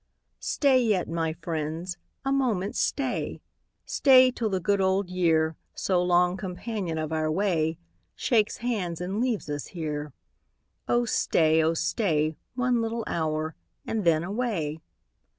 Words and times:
Stat 0.39 0.81
yet, 0.81 1.07
my 1.07 1.31
friends, 1.33 1.95
a 2.25 2.31
moment 2.31 2.75
stay— 2.75 3.39
Stay 3.85 4.31
till 4.31 4.49
the 4.49 4.59
good 4.59 4.81
old 4.81 5.11
year, 5.11 5.55
So 5.75 6.01
long 6.01 6.37
companion 6.37 6.97
of 6.97 7.11
our 7.13 7.31
way, 7.31 7.77
Shakes 8.15 8.57
hands, 8.65 8.99
and 8.99 9.21
leaves 9.21 9.47
ns 9.47 9.67
here. 9.67 10.11
Oh 10.87 11.05
stay, 11.05 11.61
oh 11.63 11.75
stay. 11.75 12.35
One 12.55 12.81
little 12.81 13.03
hour, 13.05 13.53
and 13.85 14.03
then 14.03 14.23
away. 14.23 14.79